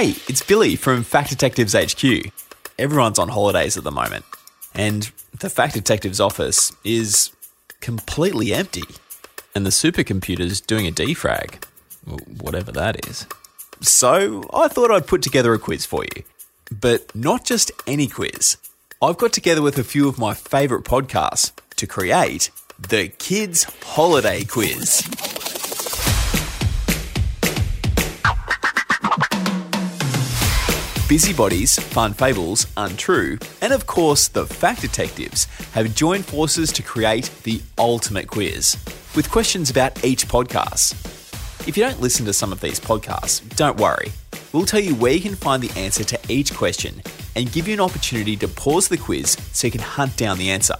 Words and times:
Hey, 0.00 0.14
it's 0.28 0.40
Billy 0.40 0.76
from 0.76 1.02
Fact 1.02 1.28
Detectives 1.28 1.74
HQ. 1.74 2.32
Everyone's 2.78 3.18
on 3.18 3.28
holidays 3.28 3.76
at 3.76 3.84
the 3.84 3.90
moment, 3.90 4.24
and 4.74 5.12
the 5.38 5.50
Fact 5.50 5.74
Detectives 5.74 6.18
office 6.18 6.72
is 6.84 7.32
completely 7.82 8.54
empty. 8.54 8.84
And 9.54 9.66
the 9.66 9.70
supercomputer's 9.70 10.62
doing 10.62 10.86
a 10.86 10.90
defrag, 10.90 11.64
whatever 12.40 12.72
that 12.72 13.06
is. 13.06 13.26
So 13.82 14.48
I 14.54 14.68
thought 14.68 14.90
I'd 14.90 15.06
put 15.06 15.20
together 15.20 15.52
a 15.52 15.58
quiz 15.58 15.84
for 15.84 16.02
you. 16.04 16.22
But 16.70 17.14
not 17.14 17.44
just 17.44 17.70
any 17.86 18.06
quiz. 18.06 18.56
I've 19.02 19.18
got 19.18 19.34
together 19.34 19.60
with 19.60 19.76
a 19.76 19.84
few 19.84 20.08
of 20.08 20.18
my 20.18 20.32
favourite 20.32 20.84
podcasts 20.84 21.52
to 21.76 21.86
create 21.86 22.50
the 22.78 23.08
Kids 23.08 23.64
Holiday 23.82 24.44
Quiz. 24.44 25.29
Busybodies, 31.10 31.76
Fun 31.76 32.14
Fables, 32.14 32.68
Untrue, 32.76 33.36
and 33.60 33.72
of 33.72 33.84
course 33.84 34.28
the 34.28 34.46
Fact 34.46 34.80
Detectives 34.80 35.46
have 35.72 35.92
joined 35.96 36.24
forces 36.24 36.70
to 36.70 36.84
create 36.84 37.28
the 37.42 37.60
ultimate 37.78 38.28
quiz 38.28 38.76
with 39.16 39.28
questions 39.28 39.70
about 39.70 40.04
each 40.04 40.28
podcast. 40.28 40.94
If 41.66 41.76
you 41.76 41.82
don't 41.82 42.00
listen 42.00 42.24
to 42.26 42.32
some 42.32 42.52
of 42.52 42.60
these 42.60 42.78
podcasts, 42.78 43.40
don't 43.56 43.76
worry. 43.76 44.12
We'll 44.52 44.66
tell 44.66 44.78
you 44.78 44.94
where 44.94 45.12
you 45.12 45.20
can 45.20 45.34
find 45.34 45.60
the 45.60 45.76
answer 45.76 46.04
to 46.04 46.20
each 46.28 46.54
question 46.54 47.02
and 47.34 47.50
give 47.50 47.66
you 47.66 47.74
an 47.74 47.80
opportunity 47.80 48.36
to 48.36 48.46
pause 48.46 48.86
the 48.86 48.96
quiz 48.96 49.36
so 49.50 49.66
you 49.66 49.72
can 49.72 49.80
hunt 49.80 50.16
down 50.16 50.38
the 50.38 50.50
answer. 50.50 50.78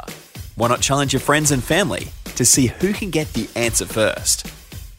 Why 0.55 0.69
not 0.69 0.81
challenge 0.81 1.13
your 1.13 1.19
friends 1.19 1.51
and 1.51 1.61
family 1.61 2.07
to 2.37 2.45
see 2.45 2.69
who 2.69 2.93
can 2.93 3.11
get 3.11 3.33
the 3.33 3.49
answer 3.57 3.85
first? 3.85 4.47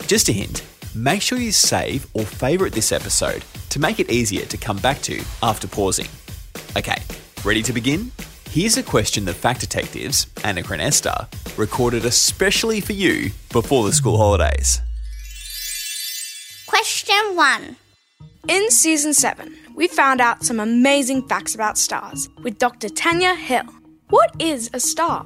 Just 0.07 0.27
a 0.27 0.33
hint 0.33 0.61
make 0.95 1.21
sure 1.21 1.37
you 1.37 1.51
save 1.51 2.07
or 2.13 2.23
favourite 2.23 2.73
this 2.73 2.91
episode 2.91 3.43
to 3.69 3.79
make 3.79 3.99
it 3.99 4.11
easier 4.11 4.45
to 4.45 4.57
come 4.57 4.77
back 4.77 5.01
to 5.01 5.21
after 5.43 5.67
pausing. 5.67 6.07
Okay, 6.77 6.97
ready 7.43 7.61
to 7.63 7.73
begin? 7.73 8.11
Here's 8.49 8.77
a 8.77 8.83
question 8.83 9.25
the 9.25 9.33
Fact 9.33 9.61
Detectives, 9.61 10.25
Annika 10.43 10.71
and 10.71 10.81
Esther, 10.81 11.27
recorded 11.55 12.05
especially 12.05 12.81
for 12.81 12.93
you 12.93 13.31
before 13.51 13.85
the 13.85 13.93
school 13.93 14.17
holidays. 14.17 14.81
Question 16.67 17.35
1. 17.35 17.75
In 18.49 18.71
season 18.71 19.13
7, 19.13 19.55
we 19.75 19.87
found 19.87 20.19
out 20.19 20.43
some 20.43 20.59
amazing 20.59 21.27
facts 21.27 21.55
about 21.55 21.77
stars 21.77 22.27
with 22.43 22.57
Dr. 22.57 22.89
Tanya 22.89 23.35
Hill. 23.35 23.65
What 24.09 24.35
is 24.39 24.69
a 24.73 24.79
star? 24.79 25.25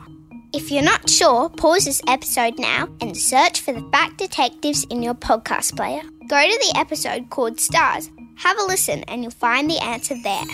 If 0.55 0.71
you're 0.71 0.83
not 0.83 1.09
sure, 1.09 1.49
pause 1.49 1.83
this 1.83 2.01
episode 2.07 2.57
now 2.57 2.87
and 3.01 3.17
search 3.17 3.59
for 3.59 3.73
the 3.73 3.85
Fact 3.91 4.17
Detectives 4.17 4.85
in 4.85 5.03
your 5.03 5.13
podcast 5.13 5.75
player. 5.75 6.01
Go 6.29 6.41
to 6.49 6.57
the 6.57 6.73
episode 6.77 7.29
called 7.29 7.59
Stars, 7.59 8.09
have 8.37 8.57
a 8.57 8.63
listen, 8.63 9.03
and 9.09 9.21
you'll 9.21 9.31
find 9.31 9.69
the 9.69 9.77
answer 9.79 10.15
there. 10.23 10.45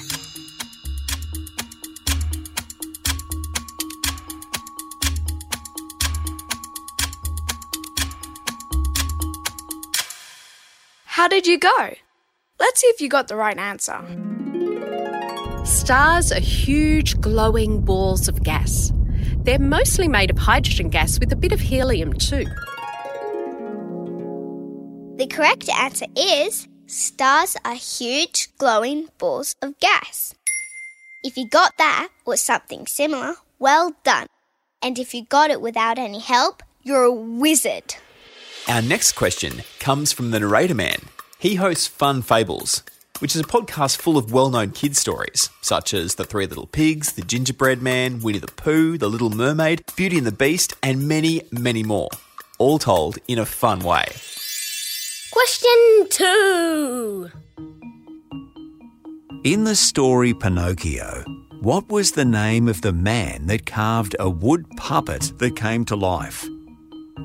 How 11.06 11.28
did 11.28 11.46
you 11.46 11.60
go? 11.60 11.94
Let's 12.60 12.82
see 12.82 12.88
if 12.88 13.02
you 13.02 13.08
got 13.08 13.28
the 13.28 13.36
right 13.36 13.56
answer. 13.56 14.02
Stars 15.64 16.32
are 16.32 16.40
huge 16.40 17.22
glowing 17.22 17.82
balls 17.82 18.28
of 18.28 18.42
gas. 18.42 18.92
They're 19.44 19.58
mostly 19.58 20.08
made 20.08 20.30
of 20.30 20.38
hydrogen 20.38 20.90
gas 20.90 21.20
with 21.20 21.34
a 21.34 21.36
bit 21.36 21.52
of 21.52 21.60
helium 21.60 22.14
too. 22.14 22.46
The 25.18 25.28
correct 25.28 25.68
answer 25.68 26.06
is 26.16 26.68
stars 26.86 27.58
are 27.66 27.74
huge 27.74 28.50
glowing 28.60 29.10
balls 29.18 29.56
of 29.62 29.80
gas. 29.80 30.36
If 31.24 31.38
you 31.38 31.50
got 31.50 31.78
that 31.78 32.10
or 32.26 32.38
something 32.38 32.86
similar, 32.86 33.36
well 33.58 33.94
done. 34.04 34.28
And 34.82 35.00
if 35.00 35.14
you 35.14 35.26
got 35.26 35.50
it 35.50 35.62
without 35.62 35.98
any 35.98 36.20
help, 36.20 36.62
you're 36.84 37.04
a 37.04 37.12
wizard. 37.12 37.96
Our 38.68 38.82
next 38.82 39.14
question 39.14 39.64
comes 39.80 40.12
from 40.12 40.30
the 40.30 40.40
narrator 40.40 40.76
man. 40.76 41.00
He 41.40 41.56
hosts 41.56 41.88
Fun 41.88 42.22
Fables, 42.22 42.84
which 43.22 43.36
is 43.36 43.42
a 43.42 43.46
podcast 43.46 43.98
full 43.98 44.18
of 44.18 44.34
well 44.34 44.50
known 44.50 44.72
kid 44.72 44.98
stories, 44.98 45.50
such 45.62 45.94
as 45.94 46.16
The 46.16 46.24
Three 46.24 46.48
Little 46.48 46.66
Pigs, 46.66 47.14
The 47.14 47.22
Gingerbread 47.22 47.80
Man, 47.80 48.20
Winnie 48.20 48.40
the 48.40 48.48
Pooh, 48.48 48.98
The 48.98 49.10
Little 49.10 49.30
Mermaid, 49.30 49.84
Beauty 49.96 50.18
and 50.18 50.26
the 50.26 50.32
Beast, 50.32 50.74
and 50.82 51.08
many, 51.08 51.44
many 51.52 51.84
more, 51.84 52.10
all 52.58 52.80
told 52.80 53.20
in 53.28 53.38
a 53.38 53.46
fun 53.46 53.80
way. 53.82 54.06
Question 55.32 56.08
2. 56.10 57.32
In 59.44 59.66
the 59.66 59.76
story 59.76 60.34
Pinocchio, 60.34 61.24
what 61.62 61.90
was 61.90 62.14
the 62.14 62.26
name 62.26 62.68
of 62.68 62.82
the 62.82 62.92
man 62.92 63.46
that 63.48 63.68
carved 63.68 64.16
a 64.20 64.30
wood 64.30 64.66
puppet 64.78 65.32
that 65.38 65.56
came 65.56 65.86
to 65.86 65.96
life? 65.96 66.48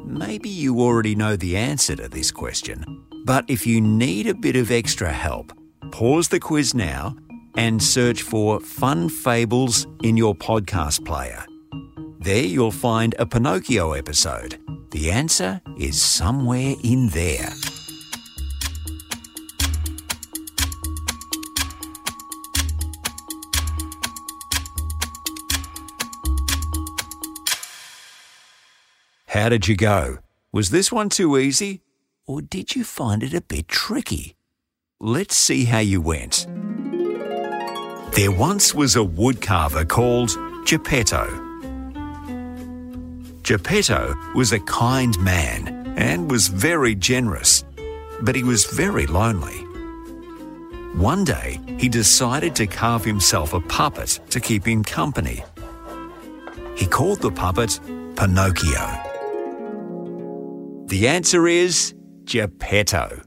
Maybe 0.05 0.51
you 0.51 0.81
already 0.81 1.15
know 1.15 1.37
the 1.37 1.57
answer 1.57 1.97
to 1.97 2.09
this 2.09 2.31
question, 2.31 2.85
but 3.25 3.47
if 3.49 3.67
you 3.67 3.81
need 3.81 4.27
a 4.27 4.35
bit 4.35 4.57
of 4.57 4.71
extra 4.71 5.11
help, 5.11 5.53
pause 5.91 6.29
the 6.29 6.41
quiz 6.41 6.75
now 6.75 7.17
and 7.57 7.83
search 7.83 8.23
for 8.23 8.61
Fun 8.61 9.09
Fables 9.09 9.87
in 10.03 10.17
your 10.17 10.35
podcast 10.35 11.05
player. 11.05 11.45
There 12.19 12.45
you'll 12.45 12.71
find 12.71 13.15
a 13.19 13.27
Pinocchio 13.27 13.93
episode. 13.93 14.59
The 14.91 15.11
answer 15.11 15.61
is 15.79 16.01
somewhere 16.01 16.75
in 16.83 17.09
there. 17.09 17.51
How 29.29 29.49
did 29.51 29.69
you 29.69 29.77
go? 29.77 30.19
Was 30.51 30.71
this 30.71 30.91
one 30.91 31.11
too 31.11 31.37
easy? 31.37 31.83
Or 32.27 32.41
did 32.41 32.75
you 32.75 32.85
find 32.85 33.23
it 33.23 33.35
a 33.35 33.41
bit 33.41 33.69
tricky? 33.69 34.35
Let's 34.99 35.37
see 35.37 35.67
how 35.67 35.81
you 35.81 36.01
went. 36.01 36.47
There 38.15 38.33
once 38.33 38.75
was 38.75 38.97
a 38.97 39.01
woodcarver 39.01 39.87
called 39.87 40.31
Geppetto. 40.65 41.27
Geppetto 43.43 44.15
was 44.35 44.53
a 44.53 44.61
kind 44.61 45.15
man 45.21 45.95
and 45.99 46.31
was 46.31 46.49
very 46.49 46.95
generous, 46.95 47.63
but 48.23 48.35
he 48.35 48.43
was 48.43 48.65
very 48.65 49.07
lonely. 49.07 49.59
One 50.99 51.25
day, 51.25 51.61
he 51.77 51.91
decided 51.91 52.57
to 52.57 52.67
carve 52.67 53.05
himself 53.05 53.53
a 53.53 53.61
puppet 53.61 54.19
to 54.31 54.41
keep 54.41 54.67
him 54.67 54.83
company. 54.83 55.45
He 56.75 56.87
called 56.87 57.21
the 57.21 57.31
puppet 57.31 57.79
Pinocchio. 58.17 58.87
The 60.87 61.07
answer 61.07 61.47
is 61.47 61.95
Geppetto. 62.25 63.21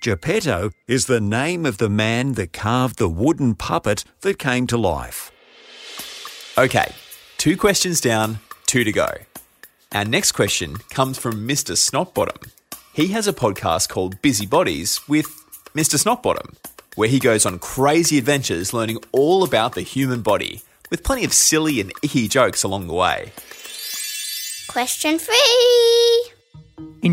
Geppetto 0.00 0.70
is 0.88 1.04
the 1.06 1.20
name 1.20 1.66
of 1.66 1.76
the 1.76 1.90
man 1.90 2.32
that 2.32 2.54
carved 2.54 2.98
the 2.98 3.08
wooden 3.08 3.54
puppet 3.54 4.02
that 4.22 4.38
came 4.38 4.66
to 4.66 4.78
life. 4.78 5.30
Okay, 6.56 6.94
two 7.36 7.54
questions 7.54 8.00
down, 8.00 8.38
two 8.64 8.82
to 8.82 8.92
go. 8.92 9.08
Our 9.92 10.06
next 10.06 10.32
question 10.32 10.76
comes 10.88 11.18
from 11.18 11.46
Mr. 11.46 11.76
Snotbottom. 11.76 12.50
He 12.94 13.08
has 13.08 13.28
a 13.28 13.32
podcast 13.34 13.90
called 13.90 14.22
Busy 14.22 14.46
Bodies 14.46 15.06
with 15.06 15.26
Mr. 15.74 15.98
Snotbottom, 16.02 16.56
where 16.94 17.08
he 17.08 17.18
goes 17.18 17.44
on 17.44 17.58
crazy 17.58 18.16
adventures 18.16 18.72
learning 18.72 19.00
all 19.12 19.44
about 19.44 19.74
the 19.74 19.82
human 19.82 20.22
body, 20.22 20.62
with 20.88 21.04
plenty 21.04 21.26
of 21.26 21.34
silly 21.34 21.78
and 21.78 21.92
icky 22.02 22.26
jokes 22.26 22.62
along 22.62 22.86
the 22.86 22.94
way. 22.94 23.32
Question 24.66 25.18
3. 25.18 26.09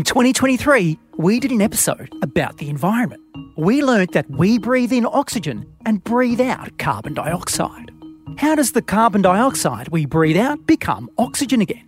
In 0.08 0.14
2023, 0.14 0.98
we 1.18 1.38
did 1.38 1.50
an 1.50 1.60
episode 1.60 2.10
about 2.22 2.56
the 2.56 2.70
environment. 2.70 3.20
We 3.58 3.82
learnt 3.82 4.12
that 4.12 4.24
we 4.30 4.58
breathe 4.58 4.90
in 4.90 5.04
oxygen 5.04 5.70
and 5.84 6.02
breathe 6.02 6.40
out 6.40 6.78
carbon 6.78 7.12
dioxide. 7.12 7.90
How 8.38 8.54
does 8.54 8.72
the 8.72 8.80
carbon 8.80 9.20
dioxide 9.20 9.88
we 9.88 10.06
breathe 10.06 10.38
out 10.38 10.66
become 10.66 11.10
oxygen 11.18 11.60
again? 11.60 11.84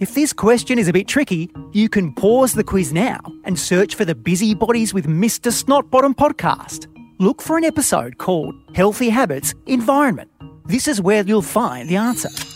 If 0.00 0.12
this 0.12 0.32
question 0.32 0.76
is 0.76 0.88
a 0.88 0.92
bit 0.92 1.06
tricky, 1.06 1.48
you 1.70 1.88
can 1.88 2.12
pause 2.14 2.52
the 2.52 2.64
quiz 2.64 2.92
now 2.92 3.20
and 3.44 3.56
search 3.56 3.94
for 3.94 4.04
the 4.04 4.16
Busy 4.16 4.52
Bodies 4.52 4.92
with 4.92 5.06
Mr. 5.06 5.52
Snotbottom 5.52 6.16
podcast. 6.16 6.88
Look 7.20 7.40
for 7.40 7.56
an 7.56 7.64
episode 7.64 8.18
called 8.18 8.56
Healthy 8.74 9.10
Habits 9.10 9.54
Environment. 9.66 10.28
This 10.64 10.88
is 10.88 11.00
where 11.00 11.22
you'll 11.22 11.42
find 11.42 11.88
the 11.88 11.94
answer. 11.94 12.55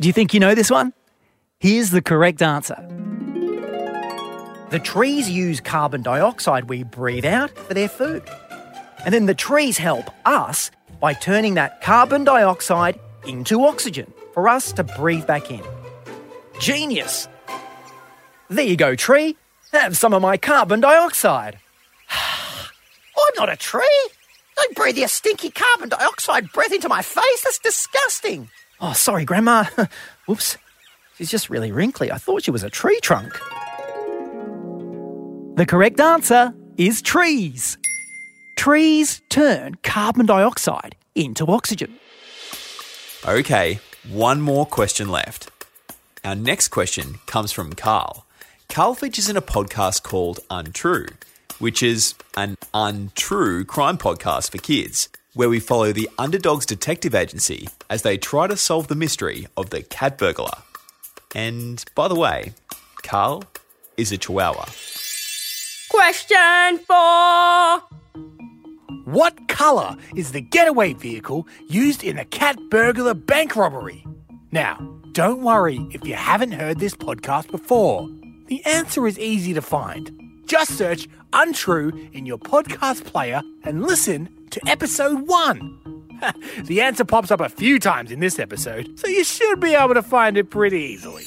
Do 0.00 0.08
you 0.08 0.14
think 0.14 0.32
you 0.32 0.40
know 0.40 0.54
this 0.54 0.70
one? 0.70 0.94
Here's 1.58 1.90
the 1.90 2.00
correct 2.00 2.40
answer. 2.40 2.76
The 4.70 4.80
trees 4.82 5.28
use 5.28 5.60
carbon 5.60 6.00
dioxide 6.00 6.70
we 6.70 6.84
breathe 6.84 7.26
out 7.26 7.50
for 7.50 7.74
their 7.74 7.88
food. 7.88 8.22
And 9.04 9.12
then 9.12 9.26
the 9.26 9.34
trees 9.34 9.76
help 9.76 10.08
us 10.24 10.70
by 11.00 11.12
turning 11.12 11.52
that 11.54 11.82
carbon 11.82 12.24
dioxide 12.24 12.98
into 13.26 13.62
oxygen 13.62 14.10
for 14.32 14.48
us 14.48 14.72
to 14.72 14.84
breathe 14.84 15.26
back 15.26 15.50
in. 15.50 15.62
Genius! 16.60 17.28
There 18.48 18.64
you 18.64 18.76
go, 18.76 18.94
tree. 18.94 19.36
Have 19.72 19.98
some 19.98 20.14
of 20.14 20.22
my 20.22 20.38
carbon 20.38 20.80
dioxide. 20.80 21.58
I'm 22.10 23.34
not 23.36 23.52
a 23.52 23.56
tree. 23.56 24.08
Don't 24.56 24.74
breathe 24.74 24.96
your 24.96 25.08
stinky 25.08 25.50
carbon 25.50 25.90
dioxide 25.90 26.50
breath 26.52 26.72
into 26.72 26.88
my 26.88 27.02
face. 27.02 27.44
That's 27.44 27.58
disgusting. 27.58 28.48
Oh, 28.80 28.92
sorry, 28.92 29.24
Grandma. 29.24 29.64
Whoops. 30.26 30.56
She's 31.16 31.30
just 31.30 31.50
really 31.50 31.70
wrinkly. 31.70 32.10
I 32.10 32.16
thought 32.16 32.44
she 32.44 32.50
was 32.50 32.62
a 32.62 32.70
tree 32.70 32.98
trunk. 33.02 33.32
The 35.56 35.66
correct 35.68 36.00
answer 36.00 36.54
is 36.78 37.02
trees. 37.02 37.76
Trees 38.56 39.20
turn 39.28 39.74
carbon 39.82 40.24
dioxide 40.26 40.96
into 41.14 41.46
oxygen. 41.46 41.98
Okay, 43.26 43.80
one 44.08 44.40
more 44.40 44.64
question 44.64 45.10
left. 45.10 45.50
Our 46.24 46.34
next 46.34 46.68
question 46.68 47.16
comes 47.26 47.52
from 47.52 47.74
Carl. 47.74 48.24
Carl 48.70 48.94
features 48.94 49.28
in 49.28 49.36
a 49.36 49.42
podcast 49.42 50.02
called 50.02 50.40
Untrue, 50.50 51.06
which 51.58 51.82
is 51.82 52.14
an 52.36 52.56
untrue 52.72 53.64
crime 53.64 53.98
podcast 53.98 54.50
for 54.52 54.58
kids, 54.58 55.08
where 55.34 55.48
we 55.48 55.60
follow 55.60 55.92
the 55.92 56.08
Underdogs 56.18 56.66
Detective 56.66 57.14
Agency 57.14 57.68
as 57.88 58.02
they 58.02 58.18
try 58.18 58.46
to 58.46 58.56
solve 58.56 58.88
the 58.88 58.94
mystery 58.94 59.46
of 59.56 59.70
the 59.70 59.82
cat 59.82 60.18
burglar. 60.18 60.58
And 61.34 61.84
by 61.94 62.08
the 62.08 62.16
way, 62.16 62.52
Carl 63.02 63.44
is 63.96 64.12
a 64.12 64.18
chihuahua. 64.18 64.66
Question 65.90 66.78
four. 66.78 67.80
What 69.04 69.48
colour 69.48 69.96
is 70.14 70.32
the 70.32 70.40
getaway 70.40 70.92
vehicle 70.92 71.46
used 71.68 72.04
in 72.04 72.16
the 72.16 72.24
cat 72.24 72.58
burglar 72.70 73.14
bank 73.14 73.56
robbery? 73.56 74.04
Now, 74.52 74.76
don't 75.12 75.42
worry 75.42 75.84
if 75.92 76.04
you 76.04 76.14
haven't 76.14 76.52
heard 76.52 76.78
this 76.78 76.94
podcast 76.94 77.50
before. 77.50 78.08
The 78.46 78.64
answer 78.64 79.06
is 79.06 79.18
easy 79.18 79.54
to 79.54 79.62
find. 79.62 80.10
Just 80.50 80.76
search 80.76 81.06
Untrue 81.32 82.10
in 82.12 82.26
your 82.26 82.36
podcast 82.36 83.04
player 83.04 83.40
and 83.62 83.84
listen 83.84 84.28
to 84.50 84.60
episode 84.66 85.28
one. 85.28 85.78
the 86.64 86.80
answer 86.80 87.04
pops 87.04 87.30
up 87.30 87.40
a 87.40 87.48
few 87.48 87.78
times 87.78 88.10
in 88.10 88.18
this 88.18 88.40
episode, 88.40 88.98
so 88.98 89.06
you 89.06 89.22
should 89.22 89.60
be 89.60 89.74
able 89.74 89.94
to 89.94 90.02
find 90.02 90.36
it 90.36 90.50
pretty 90.50 90.80
easily. 90.80 91.22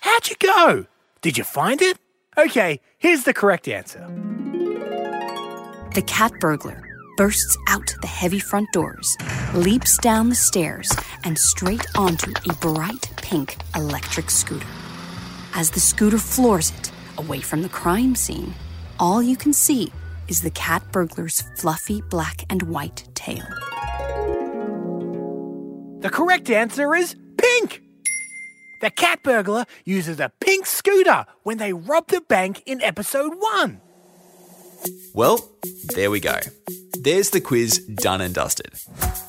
How'd 0.00 0.30
you 0.30 0.36
go? 0.40 0.86
Did 1.20 1.36
you 1.36 1.44
find 1.44 1.82
it? 1.82 1.98
Okay, 2.38 2.80
here's 2.96 3.24
the 3.24 3.34
correct 3.34 3.68
answer. 3.68 4.00
The 5.92 6.02
cat 6.06 6.32
burglar 6.40 6.87
bursts 7.18 7.58
out 7.66 7.92
the 8.00 8.06
heavy 8.06 8.38
front 8.38 8.70
doors, 8.70 9.16
leaps 9.52 9.98
down 9.98 10.28
the 10.28 10.36
stairs, 10.36 10.88
and 11.24 11.36
straight 11.36 11.84
onto 11.96 12.30
a 12.48 12.54
bright 12.60 13.10
pink 13.16 13.56
electric 13.74 14.30
scooter. 14.30 14.68
As 15.52 15.68
the 15.68 15.80
scooter 15.80 16.18
floors 16.18 16.70
it 16.78 16.92
away 17.18 17.40
from 17.40 17.62
the 17.62 17.68
crime 17.68 18.14
scene, 18.14 18.54
all 19.00 19.20
you 19.20 19.36
can 19.36 19.52
see 19.52 19.92
is 20.28 20.42
the 20.42 20.50
cat 20.52 20.84
burglar's 20.92 21.42
fluffy 21.56 22.02
black 22.02 22.44
and 22.50 22.62
white 22.62 23.08
tail. 23.16 23.44
The 25.98 26.10
correct 26.12 26.48
answer 26.50 26.94
is 26.94 27.16
pink. 27.36 27.82
The 28.80 28.90
cat 28.90 29.24
burglar 29.24 29.66
uses 29.84 30.20
a 30.20 30.30
pink 30.38 30.66
scooter 30.66 31.26
when 31.42 31.58
they 31.58 31.72
rob 31.72 32.06
the 32.06 32.20
bank 32.20 32.62
in 32.64 32.80
episode 32.80 33.32
one. 33.40 33.80
Well, 35.14 35.48
there 35.94 36.10
we 36.10 36.20
go. 36.20 36.38
There's 37.00 37.30
the 37.30 37.40
quiz 37.40 37.78
done 37.78 38.20
and 38.20 38.34
dusted. 38.34 38.72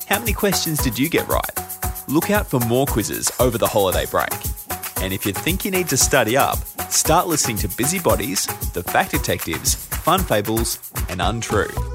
How 0.08 0.18
many 0.18 0.32
questions 0.32 0.82
did 0.82 0.98
you 0.98 1.08
get 1.08 1.28
right? 1.28 1.50
Look 2.08 2.30
out 2.30 2.46
for 2.46 2.60
more 2.60 2.86
quizzes 2.86 3.30
over 3.40 3.58
the 3.58 3.66
holiday 3.66 4.06
break. 4.06 4.32
And 5.00 5.12
if 5.12 5.24
you 5.24 5.32
think 5.32 5.64
you 5.64 5.70
need 5.70 5.88
to 5.88 5.96
study 5.96 6.36
up, 6.36 6.58
start 6.90 7.26
listening 7.26 7.56
to 7.58 7.68
Busybodies, 7.68 8.46
The 8.72 8.82
Fact 8.82 9.12
Detectives, 9.12 9.74
Fun 9.74 10.20
Fables, 10.20 10.78
and 11.08 11.22
Untrue. 11.22 11.89